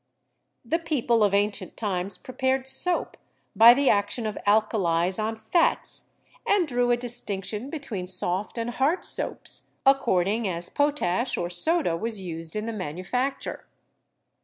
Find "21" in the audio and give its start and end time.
5.15-5.31